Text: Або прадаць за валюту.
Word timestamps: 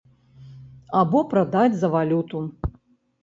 Або 1.01 1.19
прадаць 1.33 1.77
за 1.81 1.91
валюту. 1.97 2.41